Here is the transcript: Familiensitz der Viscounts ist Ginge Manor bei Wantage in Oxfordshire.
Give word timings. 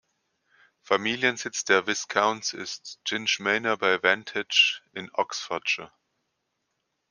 Familiensitz 0.81 1.63
der 1.63 1.85
Viscounts 1.85 2.53
ist 2.53 2.99
Ginge 3.03 3.29
Manor 3.37 3.77
bei 3.77 4.01
Wantage 4.01 4.81
in 4.93 5.11
Oxfordshire. 5.13 5.91